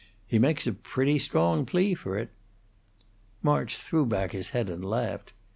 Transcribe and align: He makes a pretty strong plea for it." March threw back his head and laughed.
He 0.25 0.39
makes 0.39 0.65
a 0.65 0.73
pretty 0.73 1.19
strong 1.19 1.63
plea 1.63 1.93
for 1.93 2.17
it." 2.17 2.31
March 3.43 3.77
threw 3.77 4.03
back 4.07 4.31
his 4.31 4.49
head 4.49 4.67
and 4.67 4.83
laughed. 4.83 5.31